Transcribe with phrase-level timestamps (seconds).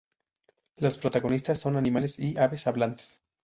[0.77, 3.19] Los protagonistas son todos animales y aves hablantes.